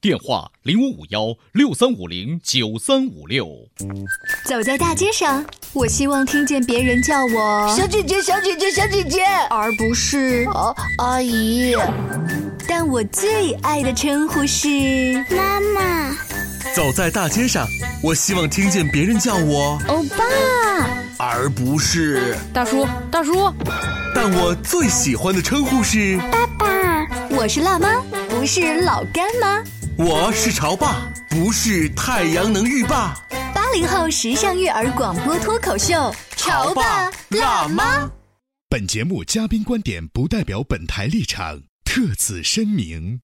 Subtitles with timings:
[0.00, 3.68] 电话零五五幺六三五零九三五六。
[4.44, 11.74] 走在大街上，我希望听见别人叫我小姐姐、小姐姐、小姐姐，而不是哦，阿姨。
[12.68, 14.68] 但我最爱的称呼是
[15.30, 16.16] 妈妈。
[16.76, 17.66] 走在大街上，
[18.00, 20.24] 我希望听见别人叫我欧巴，
[21.18, 23.52] 而不是大叔、大叔。
[24.14, 26.68] 但我最喜欢的称呼是爸爸。
[27.30, 29.60] 我是辣妈，不是老干妈。
[30.00, 33.16] 我是潮爸，不是太阳能浴霸。
[33.52, 38.08] 八零后时尚育儿广播脱口秀，潮爸辣妈。
[38.68, 43.18] 本节目嘉宾观点不代表本台立场，特此声明。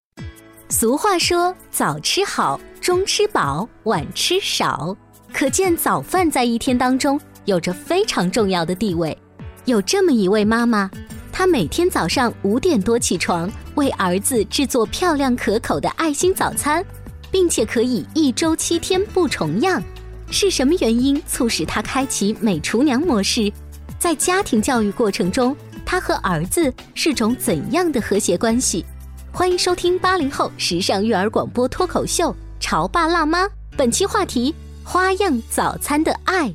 [0.68, 4.96] 俗话说：“早吃好，中吃饱，晚吃少。”
[5.32, 9.16] 可见早饭在一天当中有着非常重要的地位。
[9.64, 10.90] 有这么一位妈妈，
[11.36, 16.82] 她每天早上五点多起床，为儿子制作漂亮可口的爱心早餐，
[17.28, 19.82] 并且可以一周七天不重样。
[20.30, 23.52] 是什么原因促使她开启美厨娘模式？
[23.98, 28.84] 在家庭教育过程中，她和儿子是种怎样的和谐关系？
[29.32, 33.44] 欢迎收听八零后时尚育儿广播脱口秀《潮爸辣妈》，
[33.76, 36.54] 本期话题：花样早餐的爱。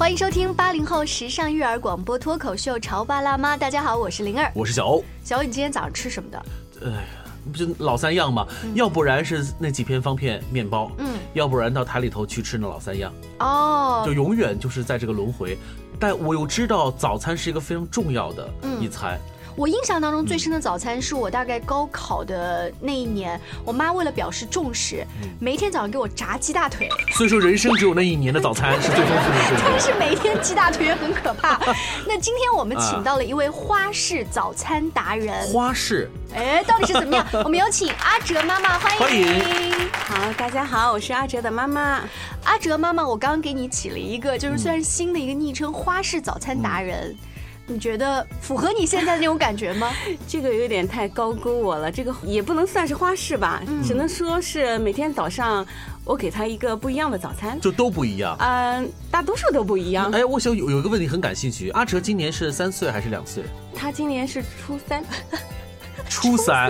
[0.00, 5.04] 欢迎收听八零后时尚育儿广播脱口秀《潮爸辣妈》，大家好，我是灵儿，我是小欧。
[5.22, 6.42] 小欧，你今天早上吃什么的？
[6.86, 6.98] 哎呀，
[7.52, 8.46] 不就老三样吗？
[8.74, 13.12] 要不然是那几片方片面包，嗯，要不然到台里头去吃那老三样。
[13.40, 15.58] 哦，就永远就是在这个轮回。
[15.98, 18.48] 但我又知道早餐是一个非常重要的
[18.80, 19.20] 一餐。
[19.60, 25.06] 我印象当中最深的早餐是我大概高考的那一年，我妈为了表示重视，
[25.38, 26.88] 每天早上给我炸鸡大腿。
[27.12, 29.62] 所以说，人生只有那一年的早餐是最丰富的。
[29.62, 31.60] 但是每天鸡大腿也很可怕。
[32.08, 35.46] 那今天我们请到了一位花式早餐达人。
[35.52, 36.10] 花式？
[36.34, 37.26] 哎，到底是怎么样？
[37.44, 38.98] 我们有请阿哲妈妈，欢迎。
[38.98, 39.90] 欢迎。
[39.92, 42.00] 好，大家好，我是阿哲的妈妈。
[42.44, 47.14] 阿哲妈妈，我刚刚给你起了一个，就是虽然新的一个昵称——花式早餐达人。
[47.66, 49.90] 你觉得符合你现在的那种感觉吗？
[50.26, 55.64] 这个有点太高估我了，这个也不能算是花式吧，只能说是每天早上
[56.04, 58.36] 我给他一个不一样的早餐，就都不一样。
[58.40, 60.10] 嗯，大多数都不一样。
[60.10, 63.44] 哎，我想有有一个问题很感兴趣，阿哲今年是三岁还是两岁？
[63.74, 65.04] 他今年是初三。
[66.10, 66.68] 初三，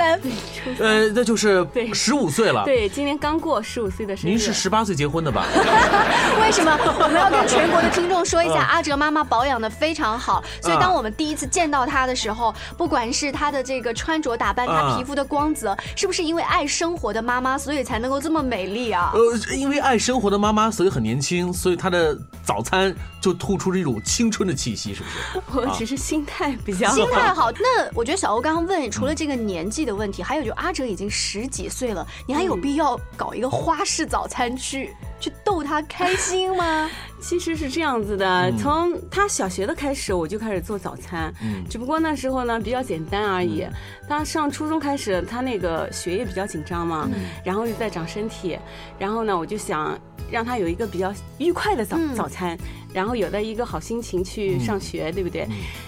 [0.79, 2.63] 呃，那就是十五岁了。
[2.67, 4.31] 对，今年刚过十五岁的生日。
[4.31, 5.47] 您是十八岁结婚的吧？
[6.43, 6.71] 为什么？
[7.01, 19.11] 我们要跟全国的听众说一下，阿哲妈妈保养的非常好，所以当我们第一次见到她的时候，不管是她的这个穿着打扮，她皮肤的光泽，是不是因为爱生活的妈妈，所以才能够这么美丽啊？
[19.15, 25.67] 呃，因为爱生活的妈妈，所以很年轻，所以她的早餐就突出了一种青春的气息，是不是？
[25.67, 27.51] 我只是心态比较心态好。
[27.53, 29.30] 那我觉得小欧刚刚问，除了这个。
[29.31, 36.91] 个年纪的问题，还有就阿哲已经十几岁了，你还有必要搞一个花式早餐去去逗他开心吗？
[37.21, 43.67] 其实是这样子的，从他小学的开始，我就开始做早餐，嗯，只不过那时候呢比较简单而已。
[44.09, 47.07] 他上初中开始，他那个学业比较紧张嘛，
[47.45, 48.59] 然后又在长身体，
[48.99, 49.99] 然后呢我就想
[50.31, 52.59] 让他有一个比较愉快的早早餐。
[52.93, 55.47] 然后有了一个好心情去上学，对不对？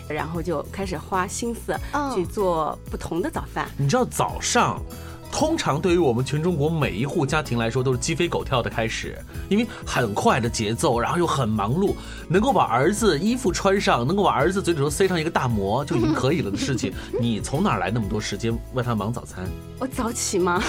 [0.08, 1.74] 然后就开始花心思
[2.14, 3.68] 去做不同的早饭。
[3.76, 4.80] 你知道早上。
[5.32, 11.94] 通常对于我们全中国每一户家庭来说，都是鸡飞狗跳的开始，因为很快的节奏，然后又很忙碌，
[12.28, 19.44] 能够把儿子衣服穿上，能够把儿子嘴里头塞上一个大馍就已经可以了的事情， 你从哪来那么多时间为他忙早餐？
[19.78, 20.62] 我早起吗？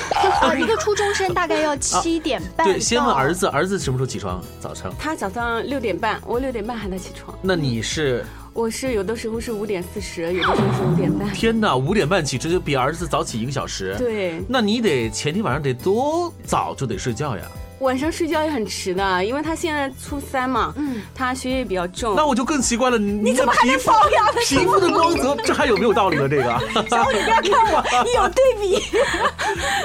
[0.57, 2.65] 一个初中生大概要七点半。
[2.65, 4.41] 对，先问儿子，儿子什么时候起床？
[4.61, 4.89] 早晨？
[4.97, 7.37] 他早上六点半，我六点半喊他起床。
[7.41, 8.25] 那你是？
[8.53, 11.27] 我是有的时候是五点四十，有的时候是五点半。
[11.31, 13.95] 天哪，五点半起，这就比儿子早起一个小时。
[13.97, 17.43] 对，那你得前天晚上得多早就得睡觉呀？
[17.79, 22.15] 晚上睡觉也很迟的，因为他现在初三嘛，嗯，他学业比较重。
[22.15, 24.25] 那我就更奇怪了，你怎么还能保养？
[24.47, 26.29] 皮肤的光泽， 这还有没有道理了？
[26.29, 26.43] 这个，
[26.89, 28.79] 小你不要看我，你有对比。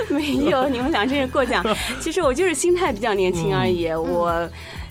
[0.14, 1.64] 没有，你们俩真是过奖。
[2.00, 4.48] 其实我就是心态比较年轻而已，我。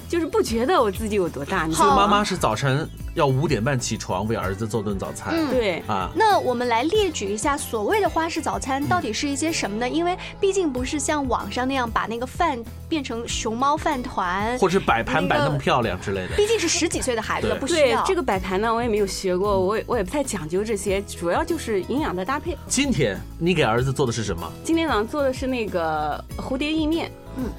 [0.07, 1.65] 就是不觉得我自己有多大。
[1.65, 5.33] 你知这个妈妈是早晨要五点半起床为儿子做顿早餐。
[5.35, 9.89] 嗯对啊，那我们来列举一下所谓的花式早餐到底是一些什么呢？
[9.89, 12.57] 因为毕竟不是像网上那样把那个饭
[12.87, 16.35] 变成熊猫饭团，或者摆盘摆那么漂亮之类的。
[16.35, 18.01] 毕竟是十几岁的孩子了，不需要。
[18.01, 22.57] 对这个摆盘呢，我也没有学过，我也我也不太讲究这些，主要就是营养的搭配。
[22.67, 24.51] 今天你给儿子做的是什么？
[24.63, 27.11] 今天早上做的是那个蝴蝶意面，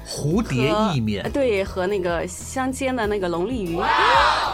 [0.07, 1.29] 蝴蝶意面。
[1.31, 3.77] 对，和那个香煎的那个龙利鱼。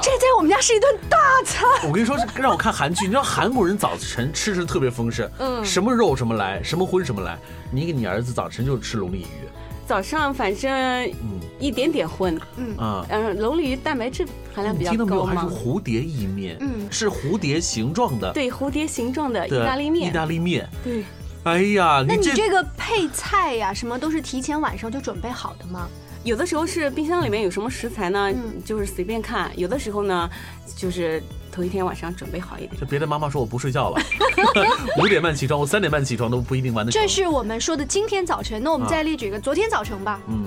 [0.01, 1.67] 这在我们家是一顿大餐。
[1.87, 7.37] 我跟你说，让我看韩剧，你知道韩国人早晨吃是特别丰盛，嗯什么肉什么来，什么荤什么来。
[7.71, 9.49] 你给你儿子早晨就吃龙利鱼，
[9.87, 11.11] 早上反正
[11.59, 12.37] 一点点荤，
[12.77, 15.21] 啊、嗯，龙利鱼蛋白质含量比较高听到没有？
[15.21, 15.55] 高还是。
[15.55, 20.13] 蝴蝶意面，嗯是蝴蝶形状的，对，蝴蝶形状的意大利面意。
[20.13, 20.69] 大利面。
[20.83, 21.03] 对，
[21.45, 25.87] 哎呀，那你这这个配菜呀、什么都是提前晚上就准备好的吗？
[26.23, 30.27] 有的时候是冰箱里面有什么食材呢，嗯就是随便看；有的时候呢，
[30.75, 31.21] 就是
[31.51, 32.71] 头一天晚上准备好一点。
[32.81, 34.01] 就别的妈妈说我不睡觉了，
[34.99, 36.99] 五点半起床，我三点半起床都不一定完得成。
[36.99, 38.59] 这是我们说的今天早晨。
[38.63, 40.19] 那我们啊再列举一个昨天早晨吧。
[40.27, 40.45] 嗯，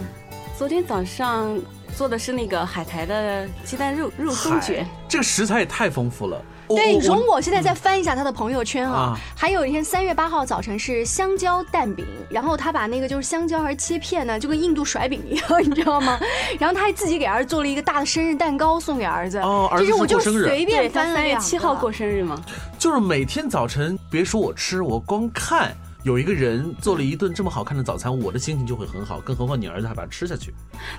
[0.58, 1.56] 昨天早上
[1.96, 6.40] 做的是那个海苔的鸡蛋肉肉松卷，这个食材也太丰富了。
[6.68, 16.20] 对，我容我现在再翻一下他的朋友圈啊啊，还有一天三月八号早晨是香蕉蛋饼，然后他把那个就是香蕉还是切片呢，就跟印度甩饼一样，你知道吗？
[16.60, 22.38] 然后他还自己给儿子做了一个大的生日蛋糕送给儿子，哦儿子这是我就是过生日随便翻了两个七号过生日吗。
[22.78, 29.20] 就是每天早晨，别说我吃，我光看有一个人做了一顿这么好看的早餐，我的心情就会很好。
[29.20, 30.54] 更何况你儿子还把它吃下去，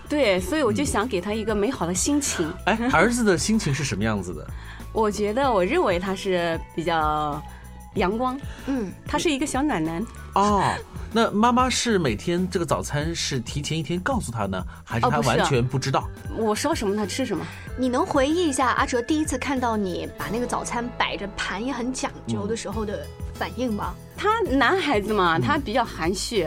[0.09, 2.51] 对，所以我就想给他一个美好的心情。
[2.65, 4.45] 哎，儿子的心情是什么样子的？
[4.91, 7.41] 我觉得，我认为他是比较
[7.95, 10.05] 阳光，嗯，他是一个小暖男。
[10.35, 10.63] 哦，
[11.11, 16.07] 那妈妈是每天这个早餐是提前一天告诉他呢，还是他完全不知道？
[16.37, 17.45] 我说什么他吃什么。
[17.77, 23.05] 你能回忆一下阿哲第一次看到你把那个早餐摆着盘也很讲究的时候的
[23.39, 23.95] 反应吗？
[24.18, 26.45] 他男孩子嘛，他比较含蓄，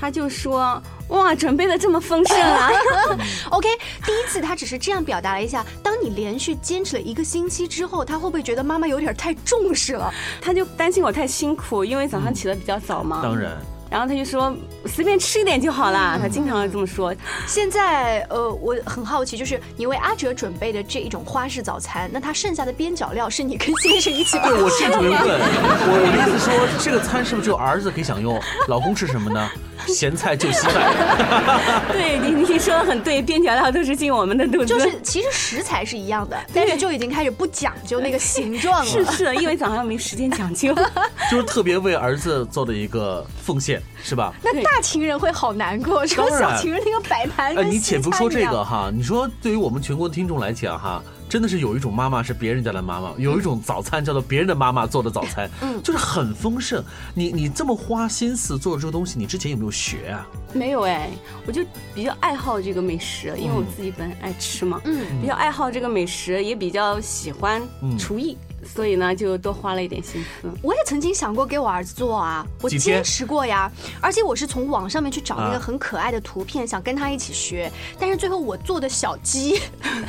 [0.00, 0.80] 他就说
[1.10, 2.70] ：“哇，准备的这么丰盛啊
[3.50, 3.68] OK，
[4.06, 5.66] 第一次他只是这样表达了一下。
[5.82, 10.08] 当你连续坚持了一个星期之后，他会不会觉得妈妈有点太重视了？！”
[10.40, 13.18] 他就担心我太辛苦，因为早上起得比较早嘛。
[13.24, 14.56] 当然，然后他就说
[14.86, 16.16] ：“随便吃一点就好啦。
[16.20, 17.12] 他经常这么说。
[17.46, 28.40] 现在呃，我很好奇，就是你为阿哲准备的这一种花式早餐，那他剩下的边角料是你跟先生一起对我是主人问，我我的意思说，这个餐是不是只有儿子可以享用？
[28.68, 29.50] 老公吃什么呢？
[29.86, 30.92] 咸菜就稀饭。
[31.92, 34.66] 对你你说的很对，边角料都是进我们的肚子。
[34.66, 38.84] 就是其实食材是一样的，但是就已经开始不讲究那个形状了。
[38.90, 40.74] 是是的，因为早上没时间讲究。
[41.30, 44.32] 就是特别为儿子做的一个奉献，是吧？
[44.42, 56.82] 那大情人会好难过，说当然小情人那个摆盘呃，你且不说这个哈，你说对于我们全国听众来讲哈，真的是有一种妈妈是别人家的妈妈，有一种早餐叫做别人的妈妈做的早餐，嗯，就是很丰盛。
[57.14, 60.26] 你你这么花心思做这个东西，你之前有没有学啊？
[60.52, 61.08] 没有哎，
[61.46, 67.62] 我就比较爱好这个美食，因为我自己本身爱吃嘛，嗯，比较爱好这个美食，也比较喜欢
[67.96, 70.48] 厨艺，所以呢就多花了一点心思。
[70.62, 73.70] 我也曾经想过给我儿子做啊，我坚持过呀，
[74.00, 79.60] 而且我是从网上面去找那啊个很可爱的图片，想跟他一起学，但是最后我做的小鸡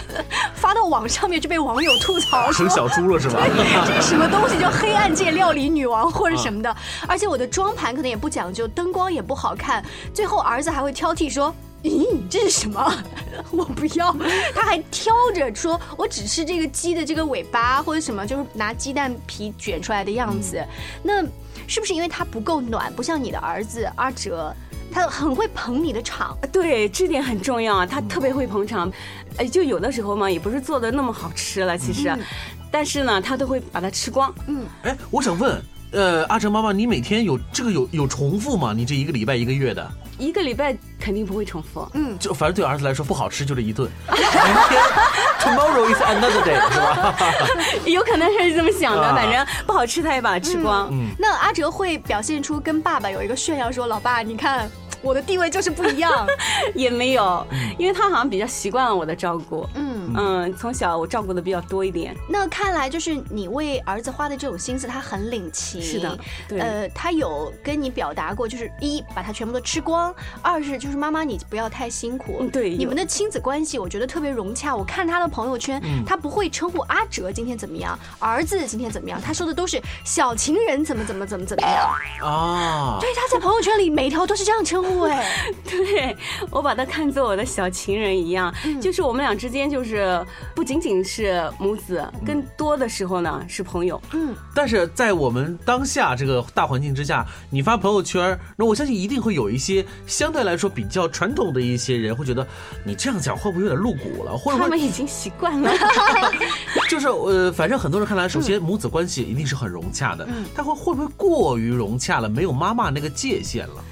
[0.56, 3.40] 发到网上面就被网友吐槽 说成小猪了是吧？
[3.88, 4.60] 这是什么东西？
[4.60, 6.76] 叫黑暗界料理女王或者什么的，
[7.08, 9.84] 而且我的装盘可能也不讲究，灯光也不好看，
[10.14, 11.54] 最后儿子还会挑剔说。
[11.84, 13.04] 咦，这是什么？
[13.52, 14.16] 我不要。
[14.54, 20.64] 他还挑着说，我只吃这个鸡的这个尾巴或者什么，就是拿鸡蛋皮卷出来的样子。
[21.04, 21.24] 那
[21.68, 24.54] 是不是因为它不够暖，不像你的儿子阿哲，
[24.92, 26.38] 他很会捧你的场？
[26.52, 28.92] 对，这点很重要啊，他特别会捧场，
[29.38, 32.14] 哎，就有的时候嘛，也不是做的那么好吃了，其实，
[32.70, 34.34] 但是呢，他都会把它吃光。
[34.48, 35.62] 嗯哎，我想问，
[35.92, 38.74] 呃，阿哲妈妈，你每天有这个有有重复吗？
[38.76, 42.18] 你这一个礼拜一个月的，一个礼拜肯定不会重复，嗯。
[42.20, 44.16] 就反正对儿子来说不好吃就这一顿， 明
[44.70, 44.82] 天
[45.40, 47.16] tomorrow is another day 是吧？
[47.86, 49.16] 有可能他是这么想的，啊。
[49.16, 50.90] 反正不好吃他也把它吃光。
[51.18, 54.70] 那阿哲会表现出跟爸爸有一个炫耀，说：“老爸，你看
[55.02, 56.28] 我的地位就是不一样。
[56.76, 57.46] 也没有，
[57.78, 59.68] 因为他好像比较习惯了我的照顾。
[59.76, 65.82] 嗯嗯，从小我照顾的比较多一点。”那看来就是你为儿子花的这种心思，他很领情。
[65.82, 66.18] 是的
[66.48, 72.38] 对呃，他有跟你表达过，就是一把他全部都吃光，二是就是妈妈你不要太辛苦。
[72.40, 74.76] 嗯对你们的亲子关系我觉得特别融洽。
[74.76, 81.90] 我看他的朋友圈，嗯他不会称呼阿哲今天怎么样，儿子今天怎么样，他说的都是小情人怎么怎么怎么怎么样。
[82.22, 85.16] 哦，对，他在朋友圈里每条都是这样称呼对，
[85.94, 86.18] 对
[86.50, 90.24] 我把他看作我的小情人一样，就是我们俩之间就是
[90.56, 94.02] 不仅仅是母子，更多的时候呢是朋友。
[94.14, 102.46] 嗯，但是在我们当下这个大环境之下，你发朋友圈，那我相信一定会有一些相对来说比较传统的一些人会觉得
[102.84, 105.72] 你这样讲会不会有点露骨了，或者他们已经习惯了，
[106.90, 110.46] 就是呃，反正很多人看来，首先母子关系一定是很融洽的，嗯。
[110.56, 113.84] 但会会不会过于融洽了，没有妈妈那个界限了？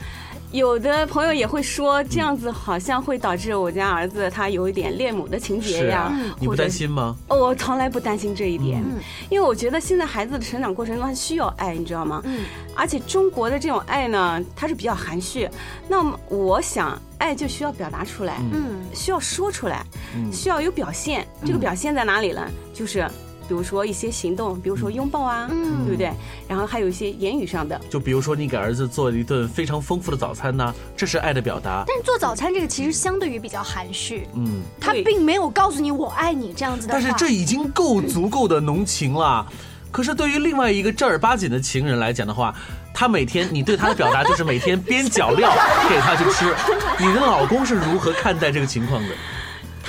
[0.51, 7.15] 有的朋友也会说这样子好像会导致我家儿子他有一点恋母的情节呀你不担心吗？
[7.27, 8.83] 哦，我从来不担心这一点，
[9.29, 12.21] 因为我觉得现在孩子的成长过程中他需要爱，你知道吗？
[12.25, 15.47] 嗯，而且中国的这种爱呢，它是比较含蓄。
[15.87, 21.27] 那么我想，爱就需要表达出来，嗯，需要说出来，嗯需要有表现。
[21.45, 22.41] 这个表现在哪里呢？
[22.73, 23.07] 就是
[23.49, 26.11] 比如说一些行动，比如说拥抱啊，嗯对不对？
[26.47, 27.81] 然后还有一些言语上的。
[27.89, 31.83] 就比如说你给儿子做了一顿非常丰富的早餐呢，这是爱的表达。
[31.87, 36.93] 但是做早餐这个其实相对于比较含蓄，嗯，他并没有告诉你我爱你这样子的。
[36.93, 39.43] 但是这已经够足够的浓情了。
[39.91, 42.53] 可是对于另外一个正儿八经的情人来讲的话，
[42.93, 45.51] 他每天你对他的表达就是每天边角料
[45.89, 46.53] 给他去吃。
[46.99, 49.09] 你的老公是如何看待这个情况的？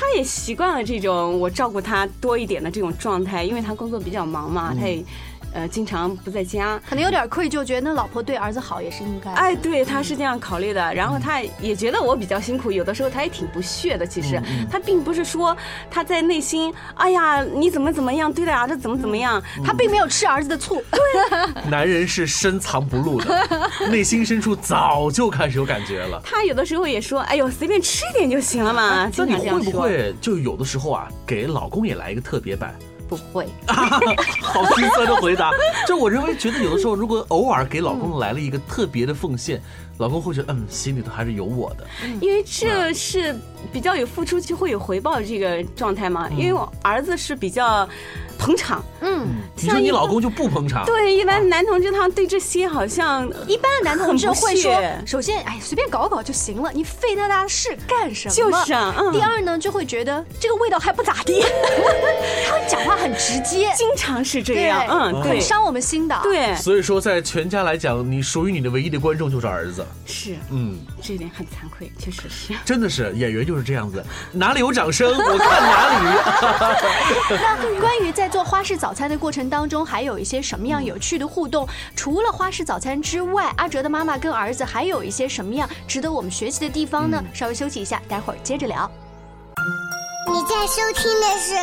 [0.01, 5.05] 他也习惯了这种我照顾他多一点的这种状态，因为他工作比较忙嘛，他也
[5.53, 6.81] 呃经常不在家。
[6.89, 9.37] 可能有点愧疚，觉得那老婆对儿子好也是应该的。
[9.37, 10.95] 哎，对，他是这样考虑的。
[10.95, 14.07] 然后他也觉得我比较辛苦，有的时候他也挺不屑的。
[14.07, 14.41] 其实
[14.71, 15.57] 他并不是说
[15.91, 21.01] 他在内心，哎呀，你怎么怎么样对待儿子怎么怎么样，他并没有吃儿子的醋，对
[21.71, 23.47] 男人是深藏不露的，
[23.91, 26.21] 内心深处早就开始有感觉了。
[26.25, 29.05] 他有的时候也说，哎呦，随便吃一点就行了嘛。
[29.05, 29.83] 那经你会不常这样说。
[29.83, 32.75] 会就有的时候啊，给老公也来一个特别版？
[33.11, 33.49] 不会，
[34.41, 35.51] 好心酸的回答。
[35.85, 39.61] 就我认为，觉得有的时候，如果偶尔给老公来了一个特别的奉献，
[39.99, 41.85] 老公会觉得，嗯，心里头还是有我的。
[42.21, 43.37] 因为这是
[43.73, 46.29] 比较有付出就会有回报的这个状态嘛。
[46.31, 47.89] 因为我儿子是比较
[48.39, 49.27] 捧场，嗯，
[49.57, 50.87] 你说你老公就不捧场？
[50.87, 54.73] 对，一般男同志他对这些好像一般的男同志会说，
[55.05, 58.35] 首先，哎，随便搞搞就行了，你费那大的事干什么？
[58.35, 61.43] 就是啊嗯第二呢，就会觉得这个味道还不咋地，
[63.21, 69.87] 直接，经常是这样，嗯，对，很伤我们心的。，对，所以说，在全家来讲，你属于你的唯一的观众就是儿子。
[70.07, 72.55] 是，嗯，这一点很惭愧，确实是。
[72.65, 76.07] 真的是演员就是这样子，哪里有掌声，我看哪里。
[77.75, 81.69] 那关于在做花式早餐的过程当中，还有一些什么样有趣的互动？
[81.95, 87.23] 除了花式早餐之外，阿哲的妈妈跟儿子还有一些什么样值得我们学习的地方呢？
[87.35, 88.91] 稍微休息一下，待会儿接着聊。
[90.33, 91.55] 你在收听的是《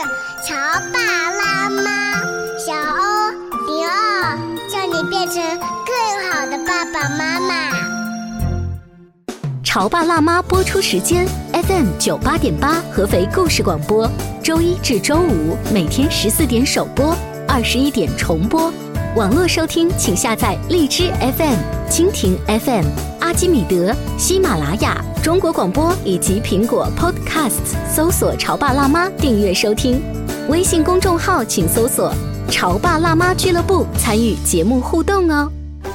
[0.45, 0.53] 潮
[0.91, 2.21] 爸辣妈》，
[2.59, 3.31] 小欧
[3.65, 4.37] 零二，
[4.69, 5.41] 叫你变成
[5.85, 5.95] 更
[6.29, 7.71] 好的爸爸妈妈。
[9.63, 14.05] 《潮爸辣妈》播出时间：FM 九八点八，合肥故事广播，
[14.43, 17.15] 周一至周五每天十四点首播，
[17.47, 18.69] 二十一点重播。
[19.15, 21.55] 网络收听，请下载荔枝 FM、
[21.89, 22.83] 蜻蜓 FM、
[23.27, 30.01] 阿基米德、喜马拉雅、中国广播以及苹果 Podcasts，搜索“潮爸辣妈”订阅收听。
[30.47, 32.13] 微信公众号请搜索
[32.49, 35.51] “潮爸辣妈俱乐部”，参与节目互动哦。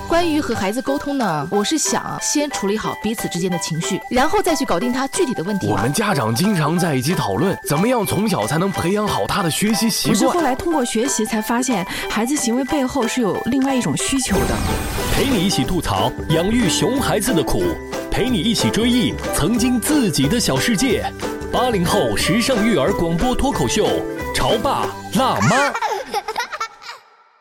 [0.06, 5.68] 关于和孩子沟通呢，我是想先处理好彼此之间的情绪，然后再去搞定他具体的问题。
[5.68, 10.42] 我们家长经常在一起讨论，怎么样从小才能培养好他的学习习我是后。
[10.42, 15.01] 来通过学习才发现，孩子行为背后是有另外一种需求的。
[15.12, 17.62] 陪你一起吐槽养育熊孩子的苦，
[18.10, 21.04] 陪你一起追忆曾经自己的小世界。
[21.52, 23.86] 八零后时尚育儿广播脱口秀，
[24.34, 25.70] 潮爸辣妈。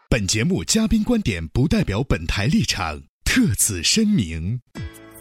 [0.09, 4.59] 本节目嘉宾观点不代表本台立场，特此声明。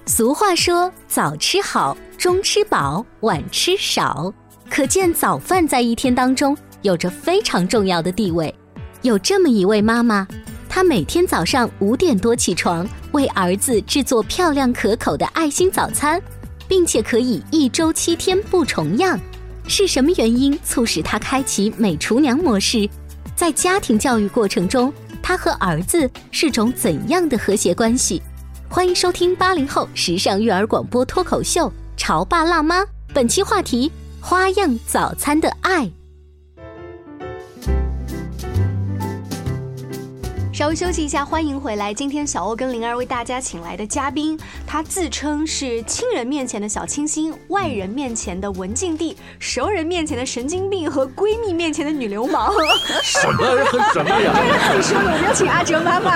[0.07, 4.35] 俗话说：“早吃好，中吃饱，晚吃少。”
[4.69, 8.53] 可见早饭在一天当中有着非常重要的地位。
[9.03, 10.27] 有这么一位妈妈，
[10.71, 16.23] 她每天早上五点多起床，为儿子制作漂亮可口的爱心早餐，
[16.69, 19.19] 并且可以一周七天不重样。
[19.67, 22.89] 是什么原因促使她开启美厨娘模式？
[23.35, 28.23] 在家庭教育过程中，她和儿子是种怎样的和谐关系？
[28.69, 35.91] 欢迎收听八零后时尚育儿广播脱口秀《潮爸辣妈》，本期话题：花样早餐的爱。
[40.61, 41.95] 稍微休息一下，欢迎回来。
[41.95, 52.53] 今天小欧跟灵儿为大家请来的嘉宾，他自称是亲人面前的小清新，外人面前的文静地，熟人面前的神经病和闺蜜面前的女流氓。
[53.03, 54.35] 什么和什么呀？
[54.77, 56.11] 你说的，我们有请阿哲妈妈。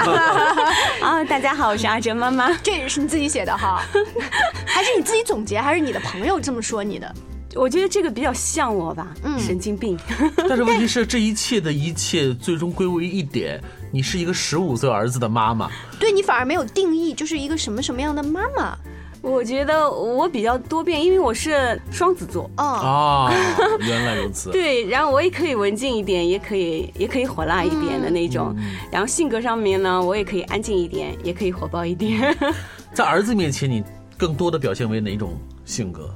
[1.00, 2.54] 啊，大家好，我是阿哲妈妈。
[2.62, 3.82] 这也是你自己写的哈？
[4.66, 5.58] 还是你自己总结？
[5.58, 7.10] 还是你的朋友这么说你的？
[7.54, 9.98] 我觉得这个比较像我吧，嗯，神经病。
[10.36, 13.58] 但是问题是，这一切的一切最终归为一点，
[13.94, 15.70] 你是一个十五岁儿子的妈妈。
[16.00, 18.76] 对你反而没有定义，就是一个什么什么样的妈妈。
[19.22, 22.50] 我觉得我比较多变，因为我是双子座。
[22.56, 23.32] 哦哦，
[23.78, 24.50] 原来如此。
[24.52, 28.52] 对，然后我也可以文静一点，也可以也可以火辣一点的那种。
[28.90, 32.36] 然后性格上面呢，我也可以安静一点，也可以火爆一点。
[32.92, 33.84] 在儿子面前，你
[34.18, 36.12] 更多的表现为哪种性格？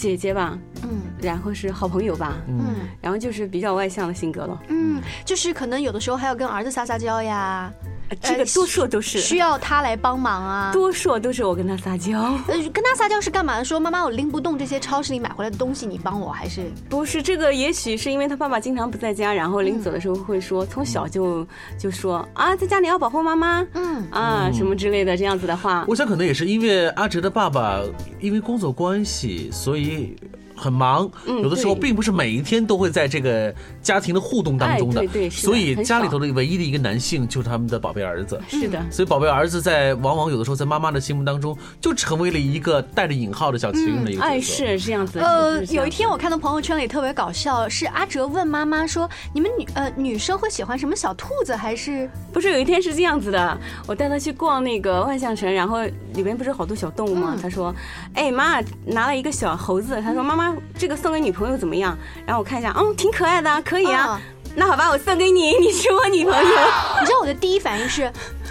[0.00, 7.70] 姐姐吧，嗯，然后是好朋友吧，嗯，然后就是比较外向的性格了，嗯，就是可能有的时候还要跟儿子撒撒娇呀。
[8.22, 12.20] 这个多数都是需要他来帮忙啊， 多数都是我跟他撒娇。
[12.48, 13.62] 呃，跟他撒娇是干嘛？
[13.62, 16.62] 说妈妈，我拎不动这些超市里买回来的东西，你帮我还是？
[16.88, 21.46] 不是这个，也许是因为他爸爸经常不在家，然后临走的时候会说，从小就
[21.78, 25.84] 就说啊，在家里要保护妈妈，嗯啊什么之类的这样子的话。
[25.88, 27.80] 我想可能也是因为阿哲的爸爸
[28.20, 30.16] 因为工作关系，所以。
[30.60, 33.52] 很忙，有的时候并不是每一天都会在这个
[33.82, 38.38] 家庭的互动当中的，所以家里头的唯一的一个男性就是他们的宝贝儿子。
[38.46, 44.34] 是的，所以宝贝儿子在往往有的时候在妈妈的心目当中就成为了一个带着引号的小情人的一个角色。
[44.34, 45.18] 哎，是这样子。
[45.18, 57.34] 呃，有一天我看到朋友圈里特别搞笑，是阿哲问妈妈说：“你们女呃女生会喜欢什么小兔子还是？”不是有一天是这样子的，我带他去逛那个万象城，然后里边不是好多小动物吗？
[57.40, 57.74] 他说
[58.12, 61.96] ：“哎妈，拿了一个小猴子。”他说：“妈妈。”这个送给女朋友怎么样？
[62.26, 64.20] 然后我看一下，嗯，挺可爱的，可以啊。
[64.56, 66.42] 那好吧，我送给你，你是我女朋友。
[67.00, 68.10] 你知道我的第一反应是。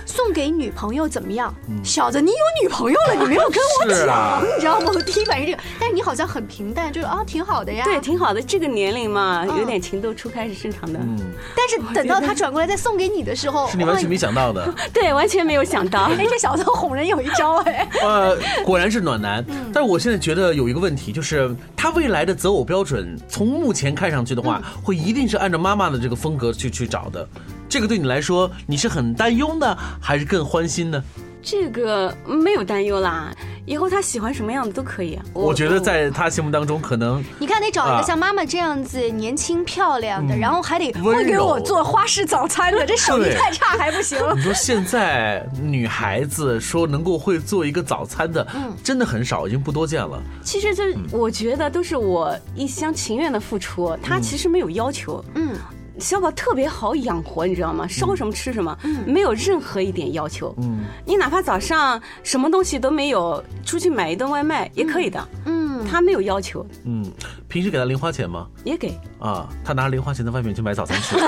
[0.09, 1.53] 送给女朋友怎么样？
[1.83, 4.91] 小子，你有女朋友了， 你没有跟我讲，你知道吗？
[4.91, 7.85] 我第一反应这个，但是你好像很平淡，就是啊，挺好的呀。
[7.85, 8.41] 对，挺好的。
[8.41, 10.99] 这个年龄嘛，有点情窦初开是正常的。
[10.99, 11.31] 嗯。
[11.55, 14.73] 但是等到他转过来再送给你的时候，是你完全没想到的。
[14.91, 16.05] 对，完全没有想到。
[16.17, 17.87] 哎，这小子哄人有一招哎。
[18.01, 18.35] 呃，
[18.65, 19.45] 果然是暖男。
[19.71, 27.27] 但是我现在觉得有一个问题，就是他未来的择偶标准，从目前看上去的话，会一定是按照妈妈的这个风格去去找的。
[27.69, 31.01] 这个对你来说，你是很担忧呢，还是更欢心呢？
[31.41, 33.33] 这个没有担忧啦，
[33.65, 35.17] 以后他喜欢什么样的都可以。
[35.33, 44.17] 我觉得在他心目当中，可能你看得找一个像妈妈这样子年轻漂亮的，然后还得会给我做花式早餐的，这手艺太差还不行。
[44.35, 48.45] 你说现在女孩子说能够会做一个早餐的，
[48.83, 50.21] 真的很少，已经不多见了。
[50.43, 55.23] 其实这我觉得都是我一厢情愿的付出，他其实没有要求。
[55.35, 55.55] 嗯。
[55.99, 57.87] 小宝特别好养活，你知道吗？
[57.87, 60.53] 烧什么吃什么，没有任何一点要求。
[60.59, 65.27] 嗯，你哪怕早上什么东西都没有，出去买一顿外卖也可以的。
[65.45, 66.65] 嗯，他没有要求。
[66.85, 67.05] 嗯，
[67.47, 68.47] 平时给他零花钱吗？
[68.63, 68.97] 也给。
[69.19, 71.21] 啊，他拿零花钱在外面去买早餐吃，你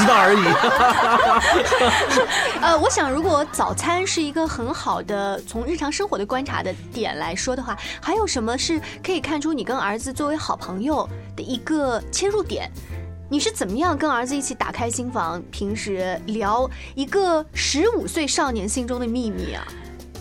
[0.00, 0.38] 知道而已。
[2.60, 12.68] 呃，我想如果早餐是一个很好的从日常生活的观察的点来说的话，还有什么是可以看出你跟儿子作为好朋友的一个切入点？
[13.30, 19.62] 你是怎么样跟儿子一起打开心房，平时聊一个十五岁少年心中的秘密啊？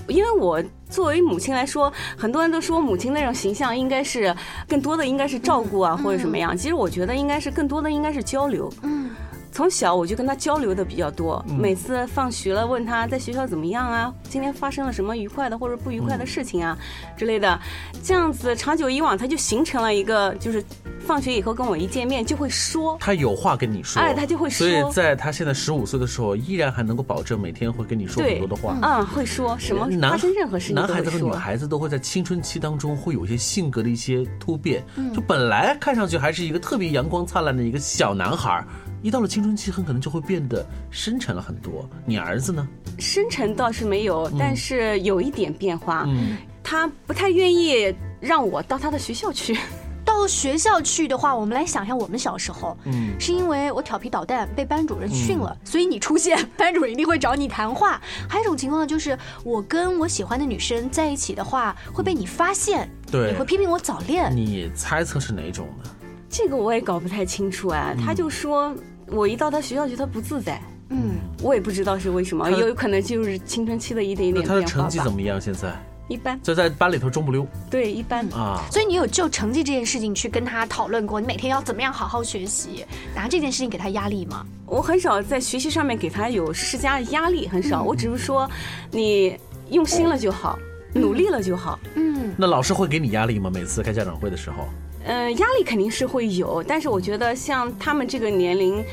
[0.09, 4.35] 因为我作为母亲来说，很多人都说母亲那种形象应该是
[4.67, 8.71] 更多的应该是照顾啊或者什么样，其实我觉得应该是更多的应该是交流。
[8.83, 9.09] 嗯。
[9.57, 16.77] 从小我就跟他交流的比较多，每次放学了问他在学校怎么样啊，今天发生了什么愉快的或者不愉快的事情啊
[17.17, 17.59] 之类的，
[18.03, 20.63] 这样子长久以往他就形成了一个，就是
[20.99, 34.83] 放学以后跟我一见面就会说，他有话跟你说，哎，他就会说，所以在他现在十五岁的时候，依然还能够保证每天会跟你说很多的话，嗯，会说什么发生任何事情，男孩子和女孩子都会在青春期当中会有一些性格的一些突变，
[35.15, 38.63] 就本来看上去还是一个特别阳光灿烂的一个小男孩。
[39.07, 41.89] 一到了青春期，很可能就会变得深沉了很多。
[42.05, 42.67] 你儿子呢？
[42.99, 46.03] 深沉倒是没有，但是有一点变化。
[46.07, 49.57] 嗯，他不太愿意让我到他的学校去。
[50.03, 58.01] 到学校去的话，我们来想一下我们小时候，嗯，是因为我调皮捣蛋被班主任训了，所以你出现，班主任一定会找你谈话。
[58.27, 64.35] 还有一种情况就是，我跟我喜欢的女生在一起的话，会被你发现，对，你会批评我早恋。
[64.35, 65.89] 你猜测是哪种呢？
[66.29, 68.75] 这个我也搞不太清楚啊，他就说
[69.09, 70.61] 我一到他学校去，他不自在。
[70.89, 75.39] 嗯，我也不知道是为什么，有可能就是青春期的一点一点变化他的成绩怎么样？
[75.39, 75.73] 现在
[76.07, 78.25] 一般，就在班里头中不溜对，一般。
[78.29, 78.63] 啊。
[78.71, 84.45] 所以你有就成绩这件事情去跟他讨论过，你每天要怎么样好好学习，拿这件事情给他压力吗？
[84.65, 87.83] 我很少在学习上面给他有施加压力，很嗯少。
[87.83, 88.49] 我只是说，
[88.89, 89.37] 你
[89.69, 90.57] 用心了就好，
[90.93, 91.77] 努力了就好。
[91.95, 93.51] 嗯，那老师会给你压力吗？
[93.53, 94.69] 每次开家长会的时候，
[95.07, 98.83] 嗯、压力肯定是会有，但是我觉得像他们这个年龄，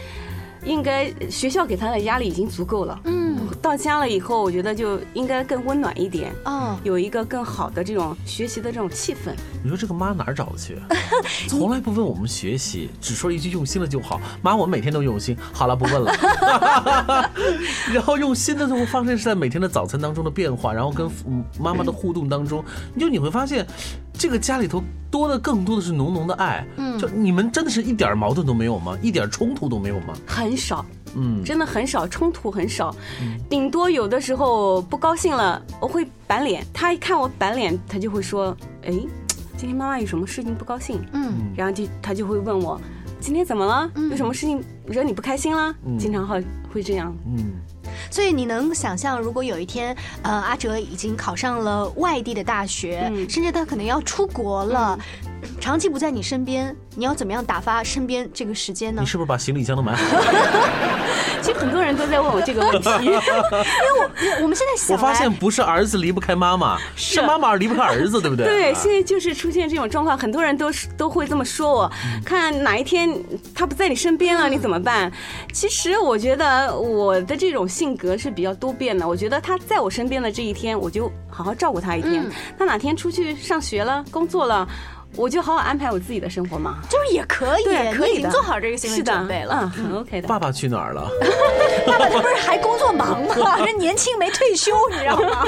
[0.64, 2.98] 应该学校给他的压力已经足够了。
[3.04, 9.34] 嗯，到家了以后，我觉得就应该更温暖一点，哦，有一个更好的这种学习的这种气氛。
[9.62, 10.78] 你说这个妈哪儿找去？
[11.48, 14.20] 从来不问我们学习，只说一句用心了就好。
[14.40, 15.36] 妈，我每天都用心。
[15.52, 16.12] 好了，不问了。
[17.92, 21.10] 然后用心的时候发现是在每天的早餐当中的变化，然后跟
[21.58, 22.64] 妈妈的互动当中，
[22.98, 23.66] 就你会发现，
[24.18, 26.66] 这个家里头多的更多的是浓浓的爱。
[26.76, 28.96] 嗯就你们真的是一点矛盾都没有吗？
[29.02, 30.14] 一点冲突都没有吗？
[30.26, 30.84] 很少，
[31.16, 32.94] 嗯，真的很少，冲突很少，
[33.48, 36.64] 顶多有的时候不高兴了，我会板脸。
[36.72, 38.92] 他一看我板脸，他就会说：“哎，
[39.56, 42.80] 今天妈妈有什么事情不高兴？”嗯，然后就他就会问我
[43.18, 43.90] ：“今天怎么了？
[44.10, 47.14] 有什么事情惹你不开心了？”嗯经常会会这样。
[47.26, 47.54] 嗯，
[48.14, 53.28] 所以你能想象，如果有一天，呃，阿哲已经考上了外地的大学，嗯。
[53.28, 54.96] 甚至他可能要出国了，
[55.60, 59.06] 长期不在你身边，你要怎么样打发身边这个时间呢你？
[59.06, 60.24] 是不是把行李箱都买好了？
[61.40, 62.88] 其实很多人都在问我这个问题。
[63.04, 68.46] 因为我我们现在想我发现不是儿子离不开妈妈，是妈妈离不开儿子，对不对？
[68.46, 71.92] 对，啊现在就是出现这种状况，很多人都是都会这么说我。
[72.24, 73.10] 看哪一天
[73.54, 75.12] 他不在你身边了，你怎么办？
[75.52, 79.06] 其实我觉得我的这种性格是比较多变的。
[79.06, 82.22] 我觉得他在我身边的这一天，我就好好照顾他一天。
[82.22, 84.66] 嗯他哪天出去上学了、工作了，
[85.16, 86.78] 我就好好安排我自己的生活嘛。
[86.88, 89.60] 就是也可以，对，可以你已经做好这个心理准备了。
[89.62, 90.28] 嗯，很 OK 的。
[90.28, 91.08] 爸爸去哪儿了？
[91.86, 93.56] 爸爸他不是还工作忙吗？
[93.64, 95.44] 人年轻没退休，你知道吗？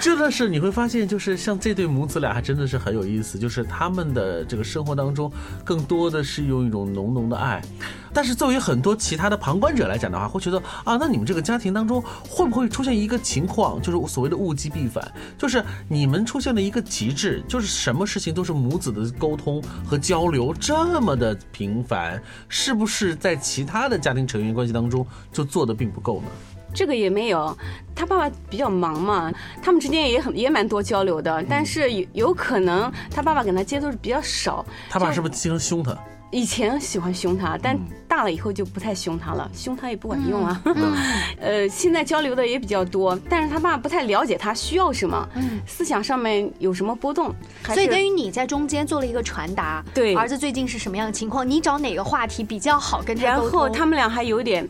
[0.00, 3.38] 真的是你会发现，就是像这对母子俩，还真的是很有意思。
[3.38, 5.30] 就是他们的这个生活当中，
[5.62, 7.62] 更多的是用一种浓浓的爱。
[8.10, 26.28] 但是作为很多其他的旁观者来讲的话，会觉得啊，那你们这个家庭当中会不会出现一个情况，就是所谓的物极必反，就是你们出现了一个极致，就是什么事情都是母子的沟通和交流这么的频繁，是不是在其他的家庭成员关系当中就做的并不够呢？
[26.74, 27.56] 这个也没有，
[27.94, 34.64] 他爸爸比较忙嘛，他们之间也很也蛮多交流的，但是有有可能他爸爸跟他接触比较少。
[34.88, 35.96] 他爸是不是经常凶他？
[36.32, 40.62] 以前喜欢凶他，但大了以后就不太凶他了，凶他也不管用啊。
[41.40, 45.28] 呃，现在交流的也比较多，但是他爸不太了解他需要什么，
[45.66, 51.48] 思想上面有什么波动，所以等于你在中间做了一个传达，对儿子最近是什么样的情况？
[51.48, 53.40] 你找哪个话题比较好跟他然？
[53.40, 54.68] 后他们俩还有点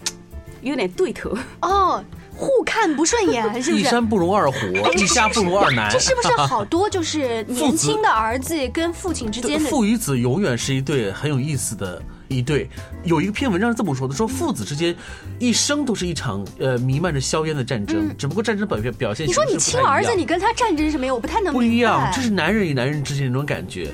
[0.62, 1.36] 有点对头。
[1.62, 2.02] 哦，
[2.36, 3.82] 互看不顺眼， 是不是？
[3.82, 4.56] 一山不容二虎，
[4.96, 5.90] 一家不如二男。
[5.90, 12.68] 这是不是好多 就是年轻的儿子跟父亲之间的父与子永远是一对很有意思的一对。
[13.04, 14.94] 有一篇文章是这么说的：说父子之间
[15.38, 21.12] 一生都是一场呃弥漫着硝烟的战争，只不过战争表现表现嗯你说你亲儿子，你跟他战争什么呀？
[21.14, 23.92] 我不太能不一样，这是男人与男人之间的那种感觉。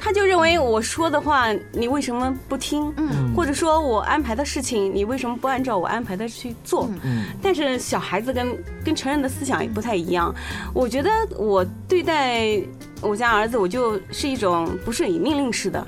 [0.00, 2.92] 他就认为我说的话你为什么不听？
[2.96, 6.88] 嗯或者说我安排的事情你为什么不按照我安排的去做？
[7.02, 10.34] 嗯但是小孩子跟跟成人的思想也不太一样。
[10.72, 12.60] 我觉得我对待
[13.00, 15.86] 我家儿子，我就是一种不是以命令式的，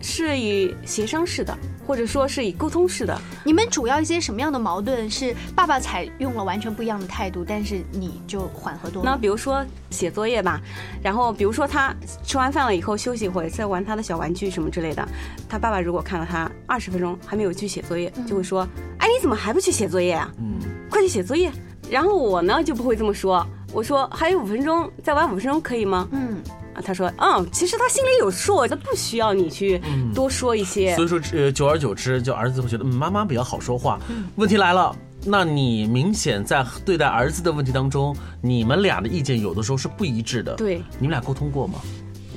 [0.00, 3.18] 是以协商式的，或者说是以沟通式的。
[3.44, 9.16] 你们主要一些什么样的矛盾是爸爸采用了完全不一样的态度，但是你就缓和多了那？
[9.16, 10.60] 比如说写作业吧，
[11.02, 15.06] 然后比如说他吃完饭了以后休息一会儿，在玩他的小玩具什么之类的，
[15.48, 18.66] 他爸爸如果看到他二十分钟还没有去写作业，就会说
[18.98, 20.32] ：“哎，你怎么还不去写作业啊？
[20.38, 20.58] 嗯，
[20.90, 21.52] 快去写作业。”
[21.88, 26.08] 然后我呢就不会这么说，我说还有五分钟，再玩五分钟可以吗？
[26.10, 26.38] 嗯，
[26.72, 29.78] 啊，他说：“嗯，其实他心里有数，他不需要你去
[30.14, 30.96] 多说一些。
[30.96, 34.00] 所以说，呃，久而久之，就儿子会觉得，嗯，妈妈比较好说话。
[34.36, 34.96] 问题来了。
[35.26, 40.54] 那你明显在对待儿子的问题当中，你们俩的意见有的时候是不一致的。
[40.54, 41.78] 对，你们俩沟通过吗？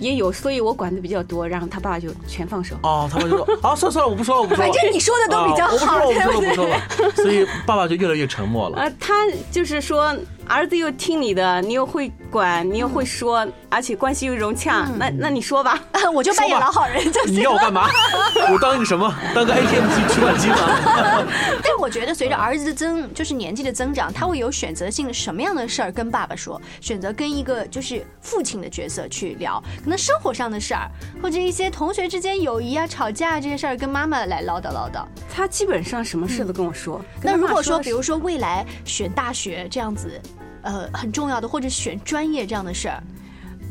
[0.01, 2.75] 也有，所以我管的比较多，然后他爸爸就全放手。
[2.83, 4.71] 哦，他爸就说， 好，算了算了，我不说了，我不说了。
[4.73, 7.31] 反正你说的都比较啊好我不说了，我不说了，对不不说了。
[7.31, 8.77] 所以爸爸就越来越沉默了。
[8.79, 9.13] 呃，他
[9.51, 10.15] 就是说，
[10.49, 15.79] 儿子又听你的，你又会管，你又会说，而且关系又融洽，那那你说吧，
[16.11, 17.87] 我就扮演老好人就行你要我干嘛？
[18.51, 19.13] 我当一个什么？
[19.35, 20.57] 当个 ATM 机取款机吗？
[21.61, 30.89] 但我觉得随着儿子的增，就是年纪的增长，他会有选择性什么样的事儿跟爸爸说，选择跟一个就是父亲的角色去聊，可能生活上的事儿，
[31.21, 35.05] 或者一些同学之间友谊啊、吵架啊这些事儿，跟妈妈来唠叨唠叨。
[35.31, 36.99] 他基本上什么事都跟我说。
[37.21, 40.19] 那如果说，比如说未来选大学这样子。
[40.69, 43.01] 呃很重要的，或者选专业这样的事儿？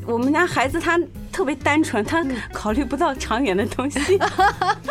[0.06, 0.98] 我们家孩子他
[1.30, 4.00] 特别单纯，他考虑不到长远的东西，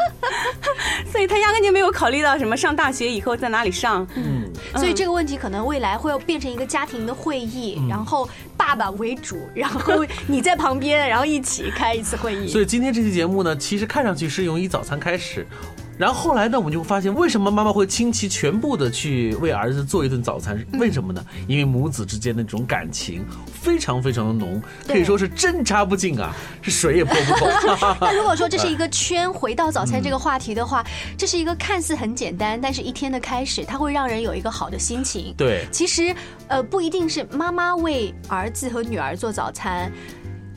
[1.12, 4.06] 所以他压根就没有考虑到什么上大学以后在哪里上。
[4.16, 12.48] 嗯，所以这个问题可能未来会变成一个家庭的会议，然后爸爸为主，然后你在旁边，然后一起开一次会议。
[12.48, 15.48] 所以今天这期节目呢，其实看上去是用一早餐开始。
[15.98, 20.64] 然后后来呢，我们就会发现，为什么妈妈会倾其全部的去为儿子做一顿早餐？
[20.74, 21.26] 为什么呢？
[21.48, 23.26] 因为母子之间的这种感情
[23.62, 27.48] 非常非常的浓，可以说是针插不进啊，是水也泼不透。
[28.02, 30.86] 那如果说这是一个圈，回到早餐这个话题的话，
[31.18, 35.34] 这是一个看似很简单，但是一天的开始，它会让人有一个好的心情。
[35.36, 36.16] 对，其实
[36.48, 39.92] 呃不一定是妈妈为儿子和女儿做早餐。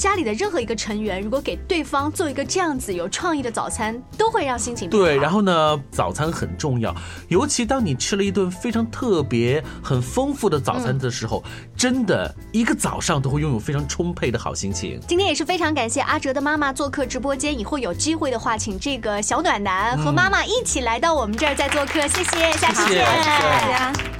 [0.00, 5.18] 家里的任何一个成员，如果给对方做一个这样子有创意的早餐，都会让心情对。
[5.18, 6.94] 然后呢，早餐很重要，
[7.28, 11.44] 尤其当你吃了一顿非常特别、很丰富的早餐的时候，
[11.76, 14.98] 真的一个早上都会拥有非常充沛的好心情。
[15.06, 22.00] 今天也是非常感谢阿哲的妈妈做客直播间，以后有机会的话，请这个小暖男和妈妈一起来到我们这儿再做客。
[22.08, 24.19] 谢谢，下期见，大家。